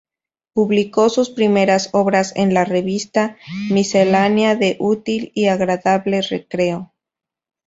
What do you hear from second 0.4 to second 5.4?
Publicó sus primeras obras en la revista "Miscelánea, de útil